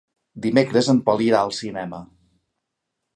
[0.45, 2.03] Dimecres en Pol irà al cinema.